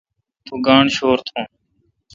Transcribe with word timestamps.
تو 0.45 0.53
گاݨڈ 0.65 0.85
شور 0.97 1.17
تھون۔ 1.27 1.45